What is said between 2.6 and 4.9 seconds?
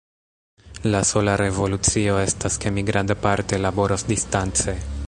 ke mi grandparte laboros distance.